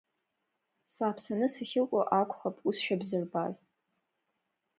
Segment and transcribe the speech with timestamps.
[0.93, 3.55] Сааԥсаны сахьыҟоу акәхап усшәа бзырбаз!